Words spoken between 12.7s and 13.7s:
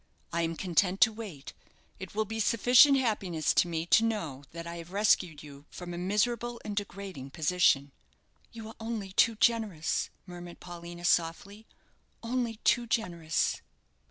generous."